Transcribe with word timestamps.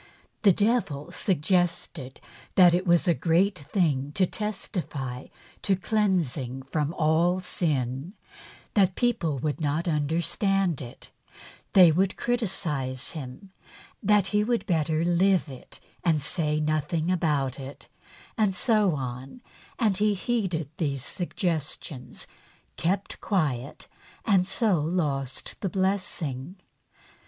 The 0.41 0.51
devil 0.51 1.11
suggested 1.11 2.19
that 2.55 2.73
it 2.73 2.87
was 2.87 3.07
a 3.07 3.13
great 3.13 3.59
thing 3.59 4.11
to 4.13 4.25
testify 4.25 5.27
to 5.61 5.75
cleansing 5.75 6.63
from 6.63 6.91
all 6.95 7.39
sin; 7.39 8.13
that 8.73 8.95
people 8.95 9.37
would 9.37 9.61
not 9.61 9.87
understand 9.87 10.81
it; 10.81 11.11
that 11.13 11.73
they 11.73 11.91
would 11.91 12.17
criticise 12.17 13.11
him; 13.11 13.51
that 14.01 14.25
he 14.33 14.43
would 14.43 14.65
better 14.65 15.03
live 15.05 15.47
it 15.49 15.79
and 16.03 16.19
say 16.19 16.59
nothing 16.59 17.11
about 17.11 17.59
it; 17.59 17.87
and 18.39 18.55
so 18.55 18.95
on, 18.95 19.41
and 19.77 19.97
he 19.97 20.15
heeded 20.15 20.71
these 20.77 21.05
suggestions, 21.05 22.25
kept 22.75 23.21
quiet, 23.21 23.87
and 24.25 24.47
so 24.47 24.79
lost 24.81 25.61
the 25.61 25.69
blessing. 25.69 26.55